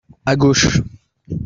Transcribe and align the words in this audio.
À 0.25 0.35
gauche. 0.35 0.81